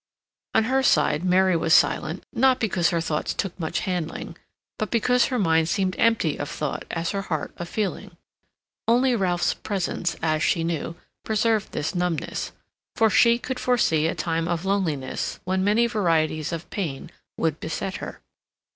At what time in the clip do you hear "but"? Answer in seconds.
4.79-4.89